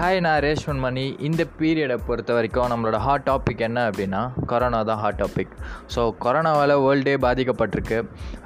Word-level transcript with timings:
Hi 0.00 0.20
நான் 0.24 0.38
ரேஷ்மன் 0.44 0.78
மணி 0.84 1.02
இந்த 1.26 1.42
பீரியடை 1.56 1.96
பொறுத்த 2.06 2.30
வரைக்கும் 2.36 2.70
நம்மளோட 2.72 2.98
ஹாட் 3.06 3.24
டாபிக் 3.26 3.64
என்ன 3.66 3.80
அப்படின்னா 3.88 4.20
கொரோனா 4.50 4.78
தான் 4.90 5.00
ஹாட் 5.02 5.18
டாபிக் 5.22 5.52
ஸோ 5.94 6.02
கொரோனாவால் 6.24 6.72
வேர்ல்டே 6.84 7.14
பாதிக்கப்பட்டிருக்கு. 7.24 7.98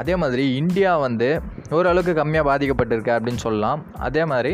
அதே 0.02 0.14
மாதிரி 0.22 0.44
இந்தியா 0.60 0.92
வந்து 1.04 1.28
ஓரளவுக்கு 1.78 2.14
கம்மியாக 2.20 2.48
பாதிக்கப்பட்டிருக்கு 2.50 3.12
அப்படின்னு 3.16 3.42
சொல்லலாம். 3.46 3.82
அதே 4.08 4.24
மாதிரி 4.32 4.52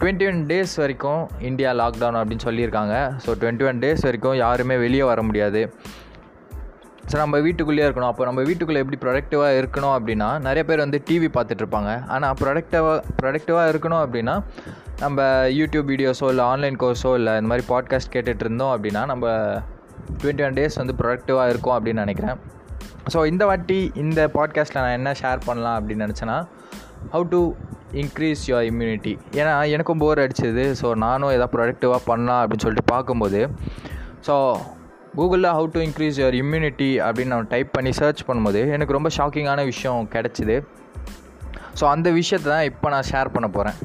டுவெண்ட்டி 0.00 0.26
ஒன் 0.30 0.40
டேஸ் 0.50 0.74
வரைக்கும் 0.82 1.22
இந்தியா 1.50 1.70
லாக்டவுன் 1.82 2.18
அப்படின்னு 2.22 2.46
சொல்லியிருக்காங்க. 2.48 2.96
ஸோ 3.26 3.36
டுவெண்ட்டி 3.42 3.68
ஒன் 3.70 3.82
டேஸ் 3.84 4.04
வரைக்கும் 4.08 4.36
யாருமே 4.44 4.78
வெளியே 4.86 5.06
வர 5.12 5.22
முடியாது. 5.28 5.62
ஸோ 7.10 7.16
நம்ம 7.22 7.38
வீட்டுக்குள்ளேயே 7.46 7.86
இருக்கணும். 7.88 8.10
அப்போ 8.12 8.24
நம்ம 8.28 8.40
வீட்டுக்குள்ளே 8.48 8.80
எப்படி 8.84 8.98
ப்ரொடக்டிவாக 9.04 9.58
இருக்கணும் 9.60 9.94
அப்படின்னா 9.96 10.28
நிறைய 10.46 10.62
பேர் 10.68 10.82
வந்து 10.84 10.98
டிவி 11.08 11.28
பார்த்துட்ருப்பாங்க 11.36 11.90
ஆனால் 12.14 12.34
ப்ரொடக்டிவாக 12.40 12.98
ப்ரொடக்டிவாக 13.20 13.70
இருக்கணும் 13.72 14.02
அப்படின்னா 14.06 14.34
நம்ம 15.04 15.22
யூடியூப் 15.58 15.88
வீடியோஸோ 15.92 16.28
இல்லை 16.32 16.44
ஆன்லைன் 16.52 16.76
கோர்ஸோ 16.82 17.12
இல்லை 17.20 17.32
இந்த 17.38 17.48
மாதிரி 17.52 17.66
பாட்காஸ்ட் 17.72 18.12
கேட்டுட்டு 18.14 18.44
இருந்தோம் 18.46 18.72
அப்படின்னா 18.74 19.02
நம்ம 19.12 19.24
டுவெண்ட்டி 20.20 20.44
ஒன் 20.46 20.56
டேஸ் 20.58 20.78
வந்து 20.82 20.94
ப்ரொடக்டிவாக 21.00 21.52
இருக்கும் 21.52 21.76
அப்படின்னு 21.76 22.04
நினைக்கிறேன். 22.04 22.36
ஸோ 23.12 23.18
இந்த 23.32 23.42
வாட்டி 23.50 23.78
இந்த 24.04 24.20
பாட்காஸ்ட்டில் 24.36 24.82
நான் 24.84 24.96
என்ன 24.98 25.10
ஷேர் 25.20 25.46
பண்ணலாம் 25.48 25.76
அப்படின்னு 25.80 26.06
நினச்சேன்னா 26.06 26.38
how 27.14 27.26
to 27.34 27.40
increase 28.02 28.42
your 28.50 28.68
immunity 28.70 29.12
ஏன்னா 29.40 29.52
எனக்கும் 29.74 30.00
போர் 30.04 30.22
அடிச்சது. 30.24 30.64
ஸோ 30.80 30.88
நானும் 31.04 31.34
எதாவது 31.36 31.54
ப்ரொடக்டிவாக 31.56 32.00
பண்ணலாம் 32.10 32.40
அப்படின்னு 32.42 32.66
சொல்லிட்டு 32.66 32.92
பார்க்கும்போது 32.94 33.42
ஸோ 34.28 34.36
கூகுளில் 35.18 35.50
how 35.56 35.68
to 35.74 35.80
increase 35.86 36.16
your 36.20 36.36
immunity 36.42 36.88
அப்படின்னு 37.04 37.32
நான் 37.34 37.52
டைப் 37.52 37.70
பண்ணி 37.76 37.92
சர்ச் 38.00 38.20
பண்ணும்போது 38.28 38.60
எனக்கு 38.76 38.96
ரொம்ப 38.96 39.10
ஷாக்கிங்கான 39.16 39.60
விஷயம் 39.70 40.08
கிடச்சிது. 40.14 40.56
ஸோ 41.78 41.84
அந்த 41.94 42.08
விஷயத்தை 42.10 42.48
தான் 42.52 42.66
இப்போ 42.70 42.90
நான் 42.94 43.08
ஷேர் 43.12 43.32
பண்ண 43.34 43.48
போகிறேன் 43.48 43.78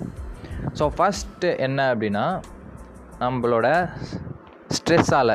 ஸோ 0.80 0.86
ஃபஸ்ட்டு 0.98 1.50
என்ன 1.68 1.80
அப்படின்னா 1.94 2.26
நம்மளோட 3.24 3.68
ஸ்ட்ரெஸ்ஸால் 4.78 5.34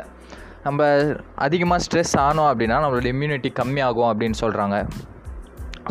நம்ம 0.67 0.85
அதிகமாக 1.47 1.83
ஸ்ட்ரெஸ் 1.87 2.15
ஆனோம் 2.27 2.51
அப்படின்னா 2.53 2.77
நம்மளோட 2.85 3.09
இம்யூனிட்டி 3.15 3.53
கம்மியாகும் 3.61 4.11
அப்படின்னு 4.13 4.39
சொல்கிறாங்க 4.41 4.77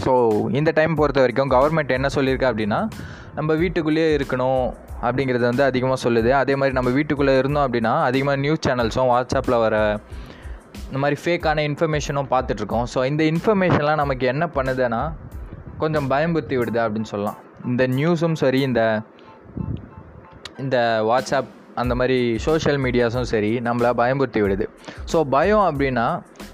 ஸோ 0.06 0.14
இந்த 0.60 0.72
டைம் 0.72 1.00
பொறுத்த 1.02 1.20
வரைக்கும் 1.20 1.52
கவர்மெண்ட் 1.52 1.98
என்ன 1.98 2.08
சொல்லியிருக்கா 2.16 2.50
அப்படின்னா 2.52 2.80
நம்ம 3.36 3.54
வீட்டுக்குள்ளேயே 3.54 4.10
இருக்கணும். 4.18 4.66
அப்படிங்கிறது 5.04 5.46
வந்து 5.50 5.64
அதிகமாக 5.70 6.00
சொல்லுது. 6.06 6.32
அதே 6.42 6.56
மாதிரி 6.60 6.76
நம்ம 6.78 6.92
வீட்டுக்குள்ளே 6.98 7.36
இருந்தோம் 7.42 7.66
அப்படின்னா 7.68 7.94
அதிகமாக 8.10 8.40
நியூஸ் 8.46 8.64
சேனல்ஸும் 8.68 9.10
வாட்ஸ்அப்பில் 9.14 9.58
வர 9.66 9.76
இந்த 10.88 10.98
மாதிரி 11.04 11.18
ஃபேக்கான 11.24 11.64
இன்ஃபர்மேஷனும் 11.70 12.30
பார்த்துட்ருக்கோம் 12.34 12.88
ஸோ 12.94 13.02
இந்த 13.12 13.24
இன்ஃபர்மேஷன்லாம் 13.32 14.02
நமக்கு 14.04 14.26
என்ன 14.34 14.46
பண்ணுதுன்னா 14.58 15.02
கொஞ்சம் 15.84 16.08
பயம்புத்தி 16.14 16.56
விடுது 16.62 16.80
அப்படின்னு 16.86 17.12
சொல்லலாம். 17.14 17.40
இந்த 17.72 17.84
நியூஸும் 17.98 18.40
சரி 18.44 18.62
இந்த 18.70 18.82
இந்த 20.64 20.78
வாட்ஸ்அப் 21.10 21.52
அந்த 21.82 21.94
மாதிரி 22.00 22.18
சோஷியல் 22.46 22.80
மீடியாஸும் 22.84 23.30
சரி 23.32 23.50
நம்மளை 23.66 23.90
பயம்புறுத்தி 24.02 24.42
விடுது. 24.44 24.66
ஸோ 25.12 25.18
பயம் 25.36 25.66
அப்படின்னா 25.70 26.06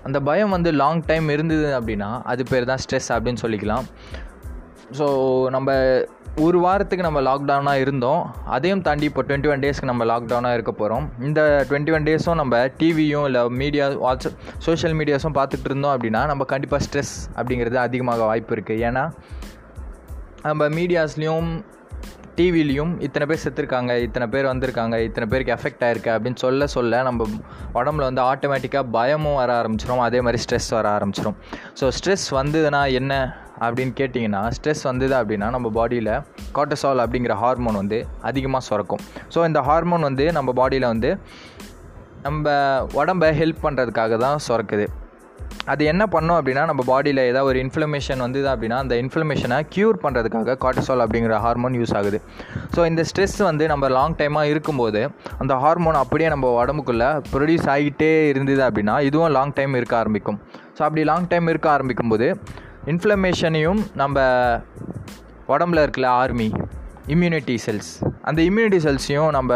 அந்த 0.07 0.19
பயம் 0.29 0.53
வந்து 0.55 0.69
லாங் 0.81 1.03
டைம் 1.09 1.27
இருந்தது 1.35 1.67
அப்படின்னா 1.79 2.09
அது 2.31 2.43
பேர் 2.51 2.69
தான் 2.71 2.81
ஸ்ட்ரெஸ் 2.83 3.09
அப்படின்னு 3.15 3.43
சொல்லிக்கலாம். 3.43 3.85
ஸோ 4.99 5.05
நம்ம 5.55 5.71
ஒரு 6.35 6.59
வாரத்துக்கு 6.59 7.11
நம்ம 7.11 7.21
லாக்டவுனாக 7.21 7.79
இருந்தோம். 7.79 8.35
அதையும் 8.45 8.81
தாண்டி 8.81 9.05
இப்போ 9.05 9.21
டுவெண்ட்டி 9.21 9.49
ஒன் 9.49 9.59
டேஸ்க்கு 9.59 9.83
நம்ம 9.83 10.05
லாக்டவுனாக 10.05 10.53
இருக்க 10.53 10.71
போகிறோம் 10.71 11.09
இந்த 11.19 11.65
டுவெண்ட்டி 11.69 11.93
ஒன் 11.93 12.03
டேஸும் 12.03 12.35
நம்ம 12.35 12.65
டிவியும் 12.65 13.25
இல்லை 13.25 13.49
மீடியா 13.49 13.87
வாட்ஸ்அப் 13.87 14.37
சோஷியல் 14.57 14.97
மீடியாஸும் 14.97 15.33
பார்த்துட்டு 15.33 15.63
இருந்தோம் 15.63 15.97
அப்படின்னா 15.97 16.25
நம்ம 16.25 16.43
கண்டிப்பாக 16.43 16.83
ஸ்ட்ரெஸ் 16.83 17.17
அப்படிங்கிறது 17.35 17.75
அதிகமாக 17.75 18.23
வாய்ப்பு 18.23 18.55
இருக்குது 18.55 18.79
ஏன்னா 18.81 19.11
நம்ம 20.41 20.67
மீடியாஸ்லேயும் 20.67 21.63
டிவிலையும் 22.35 23.01
இத்தனை 23.01 23.27
பேர் 23.27 23.41
செத்துருக்காங்க 23.43 24.01
இத்தனை 24.01 24.27
பேர் 24.27 24.45
வந்திருக்காங்க 24.45 25.03
இத்தனை 25.03 25.29
பேருக்கு 25.29 25.53
எஃபெக்ட் 25.53 25.83
ஆயிருக்கு 25.83 26.19
அப்படின்னு 26.19 26.35
சொல்ல 26.35 26.67
சொல்ல 26.67 27.01
நம்ம 27.01 27.25
உடம்புல 27.73 28.13
வந்து 28.13 28.21
ஆட்டோமேட்டிக்காக 28.21 28.83
பயமும் 28.91 29.35
வர 29.35 29.63
ஆரம்பிச்சிடும் 29.63 29.97
அதே 29.97 30.21
மாதிரி 30.21 30.43
ஸ்ட்ரெஸ் 30.43 30.69
வர 30.69 30.97
ஆரம்பிச்சிடும் 30.97 31.35
ஸோ 31.81 31.91
ஸ்ட்ரெஸ் 32.03 32.31
வந்ததுன்னா 32.31 32.91
என்ன? 32.91 33.40
அப்படின்னு 33.63 33.93
கேட்டிங்கன்னா 33.99 34.41
ஸ்ட்ரெஸ் 34.57 34.83
வந்தது 34.89 35.15
அப்படின்னா 35.19 35.49
நம்ம 35.55 35.69
பாடியில் 35.77 36.13
காட்டசால் 36.57 37.03
அப்படிங்கிற 37.05 37.35
ஹார்மோன் 37.43 37.79
வந்து 37.81 37.99
அதிகமாக 38.29 38.63
சுரக்கும். 38.69 39.03
ஸோ 39.35 39.45
இந்த 39.49 39.61
ஹார்மோன் 39.69 40.07
வந்து 40.09 40.27
நம்ம 40.39 40.53
பாடியில் 40.61 40.91
வந்து 40.93 41.11
நம்ம 42.27 42.49
உடம்பை 43.01 43.29
ஹெல்ப் 43.41 43.63
பண்ணுறதுக்காக 43.67 44.17
தான் 44.25 44.43
சுரக்குது. 44.47 44.87
அது 45.71 45.83
என்ன 45.91 46.03
பண்ணோம் 46.13 46.37
அப்படின்னா 46.39 46.63
நம்ம 46.69 46.81
பாடியில் 46.89 47.21
ஏதாவது 47.29 47.47
ஒரு 47.49 47.57
இன்ஃப்ளமேஷன் 47.63 48.21
வந்தது 48.25 48.47
அப்படின்னா 48.51 48.77
அந்த 48.83 48.93
இன்ஃப்ளமேஷனை 49.03 49.57
க்யூர் 49.73 49.97
பண்ணுறதுக்காக 50.03 50.55
காட்டசால் 50.63 51.03
அப்படிங்கிற 51.05 51.35
ஹார்மோன் 51.45 51.75
யூஸ் 51.79 51.93
ஆகுது. 51.99 52.19
ஸோ 52.75 52.85
இந்த 52.91 53.01
ஸ்ட்ரெஸ் 53.09 53.37
வந்து 53.49 53.65
நம்ம 53.71 53.89
லாங் 53.97 54.15
டைமாக 54.21 54.51
இருக்கும்போது 54.53 55.01
அந்த 55.41 55.55
ஹார்மோன் 55.63 55.99
அப்படியே 56.03 56.29
நம்ம 56.33 56.49
உடம்புக்குள்ளே 56.61 57.09
ப்ரொடியூஸ் 57.33 57.67
ஆகிட்டே 57.75 58.11
இருந்தது 58.31 58.63
அப்படின்னா 58.69 58.95
இதுவும் 59.09 59.33
லாங் 59.37 59.55
டைம் 59.59 59.79
இருக்க 59.81 59.95
ஆரம்பிக்கும். 60.01 60.39
ஸோ 60.77 60.83
அப்படி 60.87 61.03
லாங் 61.11 61.29
டைம் 61.33 61.51
இருக்க 61.53 61.69
ஆரம்பிக்கும்போது 61.75 62.29
இன்ஃப்ளமேஷனையும் 62.89 63.81
நம்ம 63.93 64.19
உடம்புல 65.47 65.81
இருக்கிற 65.85 66.05
ஆர்மி 66.21 66.47
இம்யூனிட்டி 67.13 67.55
செல்ஸ் 67.65 67.91
அந்த 68.21 68.39
இம்யூனிட்டி 68.41 68.79
செல்ஸையும் 68.85 69.29
நம்ம 69.37 69.51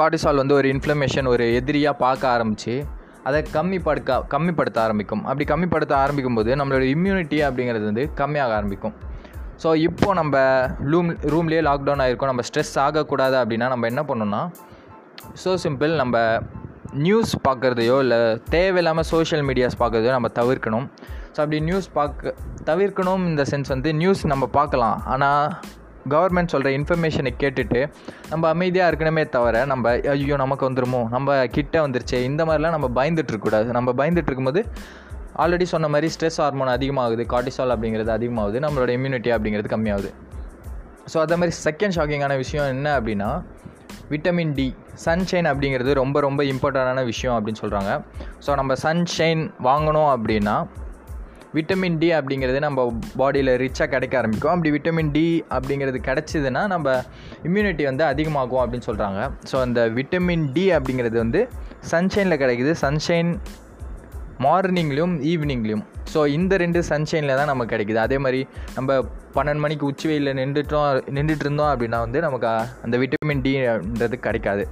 கார்டிசால் 0.00 0.40
வந்து 0.42 0.54
ஒரு 0.54 0.68
இன்ஃப்ளமேஷன் 0.74 1.28
ஒரு 1.32 1.44
எதிரியாக 1.60 2.00
பார்க்க 2.04 2.28
ஆரம்பித்து 2.34 2.74
அதை 3.28 3.40
கம்மிப்படுக்க 3.54 4.18
கம்மிப்படுத்த 4.34 4.78
ஆரம்பிக்கும். 4.84 5.22
அப்படி 5.24 5.44
கம்மிப்படுத்த 5.52 5.94
ஆரம்பிக்கும் 6.02 6.38
போது 6.38 6.50
நம்மளோட 6.60 6.84
இம்யூனிட்டி 6.96 7.38
அப்படிங்கிறது 7.46 7.84
வந்து 7.90 8.04
கம்மியாக 8.20 8.56
ஆரம்பிக்கும். 8.58 8.94
ஸோ 9.62 9.68
இப்போது 9.86 10.18
நம்ம 10.20 10.36
ரூம் 10.92 11.10
ரூம்லேயே 11.32 11.62
லாக்டவுன் 11.70 12.02
ஆகிருக்கோம் 12.04 12.32
நம்ம 12.32 12.44
ஸ்ட்ரெஸ் 12.48 12.74
ஆகக்கூடாது 12.86 13.36
அப்படின்னா 13.42 13.68
நம்ம 13.74 13.86
என்ன 13.92 14.02
பண்ணோம்னா 14.08 14.42
ஸோ 15.44 15.52
சிம்பிள் 15.64 15.92
நம்ம 16.02 16.16
நியூஸ் 17.06 17.32
பார்க்குறதையோ 17.48 17.98
இல்லை 18.04 18.18
தேவையில்லாமல் 18.56 19.08
சோஷியல் 19.12 19.44
மீடியாஸ் 19.48 19.80
பார்க்குறதையோ 19.80 20.12
நம்ம 20.18 20.30
தவிர்க்கணும். 20.40 20.86
ஸோ 21.36 21.40
அப்படி 21.40 21.60
நியூஸ் 21.60 21.92
பார்க்க 21.92 22.34
தவிர்க்கணும் 22.64 23.24
இந்த 23.26 23.44
சென்ஸ் 23.50 23.68
வந்து 23.68 23.94
நியூஸ் 23.94 24.26
நம்ம 24.26 24.46
பார்க்கலாம் 24.46 25.02
ஆனால் 25.04 25.54
கவர்மெண்ட் 26.08 26.46
சொல்கிற 26.46 26.78
இன்ஃபர்மேஷனை 26.78 27.30
கேட்டுட்டு 27.38 27.88
நம்ம 28.28 28.48
அமைதியாக 28.48 28.90
இருக்கணுமே 28.90 29.28
தவிர 29.28 29.64
நம்ம 29.64 29.90
ஐயோ 29.90 30.36
நமக்கு 30.36 30.70
வந்துருமோ? 30.70 31.08
நம்ம 31.08 31.46
கிட்டே 31.46 31.78
வந்துருச்சு? 31.78 32.14
இந்த 32.14 32.44
மாதிரிலாம் 32.44 32.76
நம்ம 32.76 32.90
பயந்துட்டுருக்கக்கூடாது. 32.94 33.64
நம்ம 33.64 33.92
பயந்துட்டு 33.92 34.30
இருக்கும்போது 34.30 34.64
ஆல்ரெடி 35.36 35.62
சொன்ன 35.62 35.88
மாதிரி 35.88 36.12
ஸ்ட்ரெஸ் 36.14 36.36
ஹார்மோன் 36.36 36.68
அதிகமாகுது 36.68 37.24
கார்டிசால் 37.32 37.72
அப்படிங்கிறது 37.74 38.12
அதிகமாகுது 38.18 38.60
நம்மளோட 38.66 38.92
இம்யூனிட்டி 38.98 39.32
அப்படிங்கிறது 39.36 39.70
கம்மியாகுது. 39.74 40.12
ஸோ 41.12 41.18
அதே 41.18 41.36
மாதிரி 41.36 41.56
செகண்ட் 41.64 41.96
ஷாக்கிங்கான 41.96 42.36
விஷயம் 42.36 42.66
என்ன 42.66 43.00
அப்படின்னா 43.00 43.42
விட்டமின் 44.10 44.54
டி 44.54 44.74
சன்ஷைன் 45.04 45.48
அப்படிங்கிறது 45.50 45.92
ரொம்ப 45.92 46.20
ரொம்ப 46.20 46.42
இம்பார்ட்டண்டான 46.42 47.04
விஷயம் 47.04 47.36
அப்படின்னு 47.36 47.62
சொல்கிறாங்க 47.62 48.04
ஸோ 48.46 48.54
நம்ம 48.54 48.74
சன்ஷைன் 48.82 49.50
வாங்கணும் 49.62 50.10
அப்படின்னா 50.14 50.66
விட்டமின் 51.54 51.98
டி 52.00 52.08
அப்படிங்கிறது 52.18 52.58
நம்ம 52.66 52.86
பாடியில் 53.20 53.52
ரிச்சாக 53.64 53.88
கிடைக்க 53.94 54.14
ஆரம்பிக்கும். 54.20 54.52
அப்படி 54.54 54.70
விட்டமின் 54.76 55.12
டி 55.16 55.26
அப்படிங்கிறது 55.56 56.00
கிடச்சிதுன்னா 56.08 56.62
நம்ம 56.74 56.96
இம்யூனிட்டி 57.48 57.84
வந்து 57.90 58.04
அதிகமாகும் 58.12 58.62
அப்படின்னு 58.62 58.88
சொல்கிறாங்க 58.90 59.20
ஸோ 59.50 59.58
அந்த 59.66 59.82
விட்டமின் 59.98 60.46
டி 60.56 60.64
அப்படிங்கிறது 60.78 61.18
வந்து 61.24 61.42
சன்ஷைனில் 61.92 62.40
கிடைக்குது. 62.42 62.74
சன்ஷைன் 62.84 63.30
மார்னிங்லேயும் 64.44 65.14
ஈவினிங்லேயும் 65.32 65.84
ஸோ 66.12 66.20
இந்த 66.36 66.54
ரெண்டு 66.62 66.80
சன்ஷைனில் 66.88 67.38
தான் 67.38 67.50
நமக்கு 67.50 67.72
கிடைக்குது. 67.74 68.00
அதே 68.06 68.18
மாதிரி 68.24 68.40
நம்ம 68.76 68.98
பன்னெண்டு 69.36 69.62
மணிக்கு 69.64 69.84
உச்சி 69.90 70.06
வெயிலில் 70.08 70.38
நின்றுட்டோம் 70.40 70.86
நின்றுட்டு 71.16 71.44
இருந்தோம் 71.46 71.70
அப்படின்னா 71.72 71.98
வந்து 72.04 72.20
நமக்கு 72.26 72.48
அந்த 72.86 72.96
விட்டமின் 73.02 73.42
டின்றது 73.46 74.18
கிடைக்காது. 74.26 74.64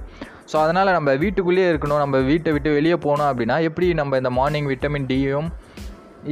ஸோ 0.51 0.55
அதனால் 0.63 0.95
நம்ம 0.97 1.11
வீட்டுக்குள்ளேயே 1.23 1.67
இருக்கணும். 1.71 2.01
நம்ம 2.03 2.17
வீட்டை 2.29 2.51
விட்டு 2.55 2.71
வெளியே 2.77 2.97
போனோம் 3.07 3.29
அப்படின்னா 3.31 3.61
எப்படி 3.69 3.87
நம்ம 4.01 4.17
இந்த 4.17 4.31
மார்னிங் 4.39 4.69
விட்டமின் 4.73 5.07
டியும் 5.11 5.49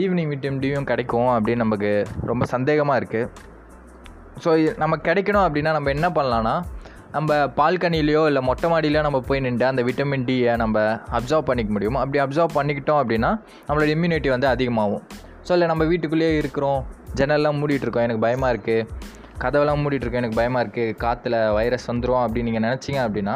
ஈவினிங் 0.02 0.32
விட்டமின் 0.32 0.62
டியும் 0.64 0.88
கிடைக்கும் 0.92 1.32
அப்படின்னு 1.34 1.64
நமக்கு 1.66 1.92
ரொம்ப 2.26 2.46
சந்தேகமாக 2.46 3.00
இருக்குது 3.02 3.30
ஸோ 4.44 4.52
நம்ம 4.78 4.96
கிடைக்கணும் 5.08 5.46
அப்படின்னா 5.48 5.72
நம்ம 5.78 5.90
என்ன 5.90 6.08
பண்ணலான்னா 6.10 6.56
நம்ம 7.16 7.34
பால்கனிலேயோ 7.58 8.22
இல்லை 8.30 8.42
மொட்டை 8.48 8.68
மாடியிலையோ 8.72 9.02
நம்ம 9.08 9.20
போய் 9.28 9.42
நின்று 9.46 9.66
அந்த 9.66 9.82
விட்டமின் 9.84 10.26
டியை 10.28 10.54
நம்ம 10.62 10.78
அப்சர்வ் 11.18 11.48
பண்ணிக்க 11.50 11.72
முடியும். 11.72 11.96
அப்படி 11.96 12.20
அப்சர்வ் 12.24 12.56
பண்ணிக்கிட்டோம் 12.60 13.00
அப்படின்னா 13.02 13.30
நம்மளோட 13.68 13.88
இம்யூனிட்டி 13.96 14.30
வந்து 14.30 14.48
அதிகமாகும். 14.48 15.04
ஸோ 15.48 15.52
இல்லை 15.52 15.68
நம்ம 15.68 15.84
வீட்டுக்குள்ளேயே 15.84 16.38
இருக்கிறோம். 16.38 16.80
ஜன்னல்லாம் 17.16 17.60
மூடிட்டுருக்கோம் 17.62 18.06
எனக்கு 18.08 18.24
பயமாக 18.26 18.54
இருக்குது 18.56 18.88
கதவெல்லாம் 19.44 19.82
மூடிட்டுருக்கோம் 19.84 20.22
எனக்கு 20.24 20.40
பயமாக 20.42 20.64
இருக்குது 20.66 20.96
காற்றுல 21.04 21.36
வைரஸ் 21.54 21.86
வந்துடும் 21.92 22.24
அப்படின்னு 22.24 22.50
நீங்கள் 22.50 22.66
நினச்சிங்க 22.68 23.02
அப்படின்னா 23.08 23.36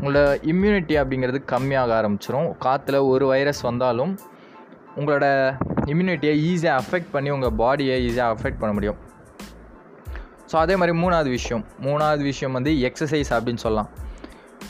உங்களோட 0.00 0.22
இம்யூனிட்டி 0.52 0.94
அப்படிங்கிறது 1.02 1.40
கம்மியாக 1.52 1.94
ஆரம்பிச்சிரும். 2.00 2.48
காற்றுல 2.66 2.96
ஒரு 3.12 3.26
வைரஸ் 3.26 3.62
வந்தாலும் 3.70 4.12
உங்களோட 4.98 5.26
இம்யூனிட்டியை 5.92 6.34
ஈஸியாக 6.50 6.80
அஃபெக்ட் 6.82 7.12
பண்ணி 7.14 7.30
உங்கள் 7.30 7.54
பாடியை 7.60 7.96
ஈஸியாக 8.08 8.34
அஃபெக்ட் 8.36 8.60
பண்ண 8.62 8.72
முடியும். 8.78 8.98
ஸோ 10.50 10.56
அதே 10.64 10.74
மாதிரி 10.80 10.94
மூணாவது 11.02 11.30
விஷயம். 11.38 11.64
மூணாவது 11.86 12.22
விஷயம் 12.30 12.56
வந்து 12.58 12.72
எக்ஸசைஸ் 12.88 13.30
அப்படின்னு 13.36 13.62
சொல்லலாம். 13.64 13.90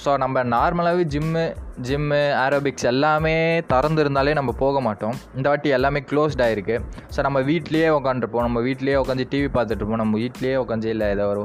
ஸோ 0.05 0.11
நம்ம 0.23 0.43
நார்மலாகவே 0.55 1.05
ஜிம்மு 1.15 1.45
ஜிம்மு 1.89 2.21
ஆரோபிக்ஸ் 2.45 2.87
எல்லாமே 2.91 3.35
திறந்து 3.71 4.01
இருந்தாலே 4.05 4.33
நம்ம 4.39 4.51
போக 4.63 4.81
மாட்டோம். 4.81 5.17
இந்த 5.37 5.47
வாட்டி 5.49 5.69
எல்லாமே 5.77 6.01
க்ளோஸ்ட் 6.11 6.43
ஆகிருக்கு 6.47 6.77
ஸோ 7.15 7.23
நம்ம 7.27 7.41
வீட்லேயே 7.41 7.89
உட்காந்துருப்போம் 7.99 8.47
நம்ம 8.47 8.61
வீட்லேயே 8.61 8.97
உட்காந்து 9.03 9.27
டிவி 9.33 9.49
பார்த்துட்ருப்போம் 9.57 10.03
நம்ம 10.03 10.19
வீட்லேயே 10.19 10.57
உட்காந்து 10.65 10.91
இல்லை 10.95 11.09
ஏதோ 11.17 11.27
ஒரு 11.33 11.45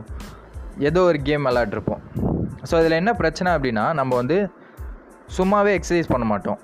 ஏதோ 0.90 1.02
ஒரு 1.12 1.22
கேம் 1.28 1.48
விளாட்ருப்போம் 1.50 2.02
ஸோ 2.70 2.74
இதில் 2.82 3.00
என்ன 3.02 3.14
பிரச்சனை 3.14 3.50
அப்படின்னா 3.56 3.86
நம்ம 4.00 4.12
வந்து 4.16 4.38
சும்மாவே 5.38 5.74
எக்ஸசைஸ் 5.80 6.14
பண்ண 6.14 6.26
மாட்டோம். 6.26 6.60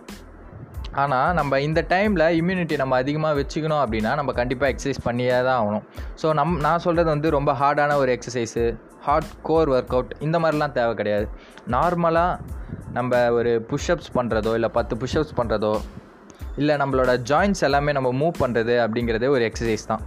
ஆனால் 0.92 1.34
நம்ம 1.34 1.60
இந்த 1.60 1.86
டைமில் 1.90 2.26
இம்யூனிட்டி 2.40 2.76
நம்ம 2.78 2.96
அதிகமாக 2.96 3.44
வச்சுக்கணும் 3.44 3.82
அப்படின்னா 3.84 4.16
நம்ம 4.16 4.32
கண்டிப்பாக 4.32 4.72
எக்ஸசைஸ் 4.74 5.02
பண்ணியே 5.04 5.38
தான் 5.48 5.58
ஆகணும். 5.62 5.86
ஸோ 6.22 6.34
நம் 6.34 6.58
நான் 6.58 6.80
சொல்கிறது 6.80 7.10
வந்து 7.10 7.30
ரொம்ப 7.30 7.54
ஹார்டான 7.54 7.98
ஒரு 7.98 8.18
exercise 8.18 8.78
hard 9.02 9.32
core 9.42 9.70
work 9.70 9.94
out 9.94 10.16
இந்த 10.20 10.40
மாதிரிலாம் 10.40 10.72
தேவை 10.72 10.96
கிடையாது. 10.96 11.28
நார்மலாக 11.68 12.40
நம்ம 12.94 13.32
ஒரு 13.32 13.66
புஷ்அப்ஸ் 13.70 14.12
பண்ணுறதோ 14.16 14.54
இல்லை 14.54 14.70
பத்து 14.70 14.96
புஷ்அப்ஸ் 14.96 15.38
பண்ணுறதோ 15.42 15.82
இல்லை 16.58 16.76
நம்மளோட 16.76 17.22
ஜாயின்ஸ் 17.32 17.64
எல்லாமே 17.64 17.92
நம்ம 17.92 18.12
மூவ் 18.12 18.36
பண்ணுறது 18.44 18.76
அப்படிங்கிறதே 18.86 19.28
ஒரு 19.28 19.52
எக்ஸசைஸ் 19.52 19.86
தான். 19.86 20.02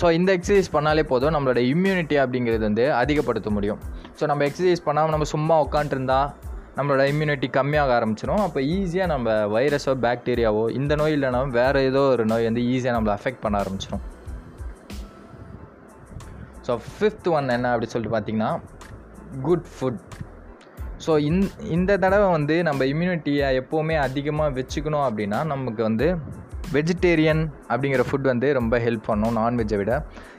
ஸோ 0.00 0.10
இந்த 0.12 0.36
எக்ஸசைஸ் 0.36 0.72
பண்ணாலே 0.72 1.02
போதும் 1.02 1.34
நம்மளோட 1.34 1.60
இம்யூனிட்டி 1.74 2.16
அப்படிங்கிறது 2.22 2.58
வந்து 2.58 2.94
அதிகப்படுத்த 2.94 3.50
முடியும். 3.50 3.80
ஸோ 4.20 4.26
நம்ம 4.26 4.44
எக்ஸசைஸ் 4.44 4.82
பண்ணாமல் 4.84 5.10
நம்ம 5.10 5.24
சும்மா 5.24 5.56
உட்காந்துருந்தா 5.62 6.20
நம்மளோட 6.76 7.02
இம்யூனிட்டி 7.12 7.48
கம்மியாக 7.50 7.92
ஆரம்பிச்சிடும் 7.98 8.42
அப்போ 8.42 8.60
ஈஸியாக 8.60 9.06
நம்ம 9.06 9.30
வைரஸோ 9.46 9.94
பாக்டீரியாவோ 10.00 10.70
இந்த 10.70 10.94
நோய் 10.94 11.12
இல்லைனாலும் 11.12 11.48
வேறு 11.50 11.84
ஏதோ 11.84 12.00
ஒரு 12.08 12.24
நோய் 12.24 12.44
வந்து 12.44 12.60
ஈஸியாக 12.60 12.96
நம்மளை 12.96 13.14
அஃபெக்ட் 13.16 13.40
பண்ண 13.40 13.62
ஆரம்பிச்சிடும் 13.62 14.04
ஸோ 16.66 16.74
ஃபிஃப்த் 16.86 17.28
ஒன் 17.28 17.48
என்ன 17.48 17.70
அப்படி 17.70 17.86
சொல்லிட்டு 17.86 18.16
பார்த்தீங்கன்னா 18.16 18.50
குட் 19.42 19.66
ஃபுட் 19.72 20.00
ஸோ 21.06 21.18
இந் 21.18 21.42
இந்த 21.68 21.98
தடவை 21.98 22.30
வந்து 22.30 22.62
நம்ம 22.62 22.84
இம்யூனிட்டியை 22.84 23.60
எப்போவுமே 23.60 23.96
அதிகமாக 23.96 24.60
வச்சுக்கணும் 24.60 25.06
அப்படின்னா 25.06 25.44
நமக்கு 25.44 25.82
வந்து 25.82 26.06
வெஜிடேரியன் 26.72 27.42
அப்படிங்கிற 27.68 28.04
ஃபுட் 28.10 28.22
வந்து 28.22 28.52
ரொம்ப 28.52 28.78
ஹெல்ப் 28.78 29.04
பண்ணும் 29.06 29.36
நான்வெஜ்ஜை 29.36 29.76
விட. 29.76 29.92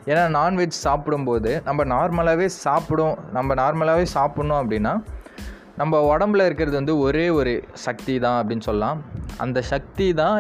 ஏன்னா 0.05 0.23
நான்வெஜ் 0.29 0.75
சாப்பிடும்போது 0.83 1.61
நம்ம 1.65 1.83
நார்மலாகவே 1.83 2.45
சாப்பிடும் 2.63 3.17
நம்ம 3.31 3.53
நார்மலாகவே 3.53 4.05
சாப்பிட்ணும் 4.13 4.59
அப்படின்னா 4.59 4.93
நம்ம 5.79 5.99
உடம்புல 6.11 6.45
இருக்கிறது 6.49 6.75
வந்து 6.79 6.93
ஒரே 7.05 7.25
ஒரு 7.39 7.51
சக்தி 7.85 8.13
தான் 8.25 8.37
அப்படின்னு 8.39 8.65
சொல்லலாம். 8.67 8.99
அந்த 9.43 9.59
சக்தி 9.71 10.07
தான் 10.21 10.37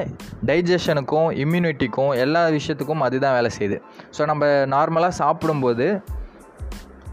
டைஜஷனுக்கும் 0.49 1.29
இம்யூனிட்டிக்கும் 1.43 2.13
எல்லா 2.23 2.41
விஷயத்துக்கும் 2.57 3.03
அதுதான் 3.07 3.35
வேலை 3.37 3.51
செய்யுது. 3.57 3.77
ஸோ 4.17 4.25
நம்ம 4.31 4.45
நார்மலாக 4.75 5.15
சாப்பிடும்போது 5.21 5.87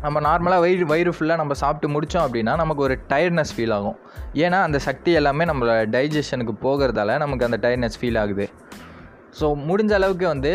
நம்ம 0.04 0.20
நார்மலாக 0.28 0.62
வயிறு 0.64 0.86
வயிறு 0.92 1.12
ஃபுல்லாக 1.16 1.40
நம்ம 1.42 1.54
சாப்பிட்டு 1.62 1.88
முடித்தோம் 1.94 2.24
அப்படின்னா 2.26 2.54
நமக்கு 2.62 2.82
ஒரு 2.86 2.96
டயர்ட்னஸ் 3.12 3.52
ஃபீல் 3.56 3.74
ஆகும். 3.76 3.98
ஏன்னா 4.44 4.58
அந்த 4.68 4.78
சக்தி 4.88 5.10
எல்லாமே 5.20 5.44
நம்மளோட 5.50 5.82
டைஜஷனுக்கு 5.96 6.54
போகிறதால 6.66 7.16
நமக்கு 7.24 7.46
அந்த 7.48 7.58
டயர்ட்னஸ் 7.64 7.98
ஃபீல் 8.00 8.20
ஆகுது. 8.22 8.46
ஸோ 9.38 9.46
முடிஞ்ச 9.68 9.92
அளவுக்கு 10.00 10.26
வந்து 10.34 10.52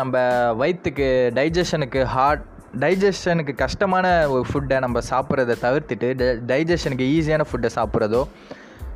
நம்ம 0.00 0.20
வயிற்றுக்கு 0.60 1.08
டைஜஷனுக்கு 1.38 2.02
ஹார்ட் 2.14 2.44
டைஜஷனுக்கு 2.80 3.54
கஷ்டமான 3.54 4.28
ஒரு 4.28 4.44
ஃபுட்டை 4.48 4.78
நம்ம 4.80 4.98
சாப்பிட்றத 5.10 5.56
தவிர்த்துட்டு 5.62 6.08
டைஜஷனுக்கு 6.46 7.06
ஈஸியான 7.16 7.44
ஃபுட்டை 7.50 7.70
சாப்பிட்றதோ 7.74 8.22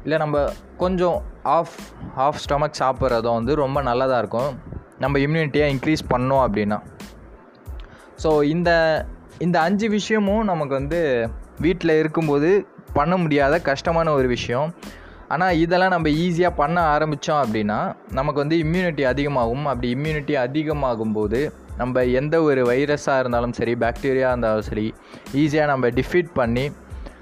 இல்லை 0.05 0.19
நம்ம 0.19 0.45
கொஞ்சம் 0.77 1.23
ஆஃப் 1.43 1.77
ஆஃப் 2.15 2.41
ஸ்டொமக் 2.45 2.79
சாப்பிட்றதோ 2.79 3.31
வந்து 3.35 3.55
ரொம்ப 3.55 3.83
நல்லதாக 3.83 4.19
இருக்கும். 4.19 4.53
நம்ம 4.99 5.19
இம்யூனிட்டியை 5.19 5.67
இன்க்ரீஸ் 5.75 6.05
பண்ணோம் 6.09 6.43
அப்படின்னா. 6.47 6.79
ஸோ 8.23 8.43
இந்த 8.45 8.71
இந்த 9.39 9.61
அஞ்சு 9.61 9.89
விஷயமும் 9.89 10.45
நமக்கு 10.45 10.75
வந்து 10.75 11.31
வீட்டில் 11.61 11.99
இருக்கும்போது 11.99 12.67
பண்ண 12.93 13.17
முடியாத 13.17 13.61
கஷ்டமான 13.61 14.13
ஒரு 14.13 14.29
விஷயம். 14.29 14.75
ஆனால் 15.29 15.57
இதெல்லாம் 15.57 15.91
நம்ம 15.91 16.09
ஈஸியாக 16.09 16.55
பண்ண 16.57 16.81
ஆரம்பித்தோம் 16.81 17.43
அப்படின்னா 17.45 17.95
நமக்கு 18.13 18.39
வந்து 18.39 18.57
இம்யூனிட்டி 18.57 19.03
அதிகமாகும். 19.03 19.67
அப்படி 19.67 19.95
இம்யூனிட்டி 19.95 20.33
அதிகமாகும் 20.33 21.13
போது 21.13 21.41
நம்ம 21.79 22.05
எந்த 22.05 22.43
ஒரு 22.43 22.63
வைரஸாக 22.71 23.19
இருந்தாலும் 23.19 23.53
சரி 23.53 23.75
பாக்டீரியா 23.75 24.29
இருந்தாலும் 24.33 24.63
சரி 24.63 24.95
ஈஸியாக 25.33 25.67
நம்ம 25.67 25.89
டிஃபீட் 25.89 26.31
பண்ணி 26.35 26.71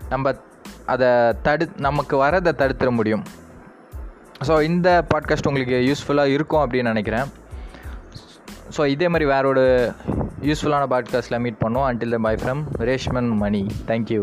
நம்ம 0.09 0.35
அதை 0.87 1.09
தடு 1.43 1.69
நமக்கு 1.77 2.15
வரதை 2.25 2.53
தடுத்துட 2.61 2.91
முடியும். 2.91 3.25
ஸோ 4.47 4.63
இந்த 4.63 4.89
பாட்காஸ்ட் 5.15 5.47
உங்களுக்கு 5.47 5.79
யூஸ்ஃபுல்லாக 5.91 6.35
இருக்கும் 6.37 6.63
அப்படின்னு 6.65 6.93
நினைக்கிறேன். 6.93 7.27
ஸோ 8.77 8.87
இதே 8.87 9.09
மாதிரி 9.09 9.27
வேற 9.31 9.49
ஒரு 9.49 9.65
யூஸ்ஃபுல்லான 10.41 10.85
பாட்காஸ்ட்டில் 10.95 11.39
மீட் 11.39 11.63
பண்ணுவோம். 11.65 11.89
Until 11.91 12.11
the 12.11 12.19
bye 12.19 12.35
from 12.35 12.63
Reshman 12.79 13.31
Mani 13.37 13.67
thank you 13.87 14.23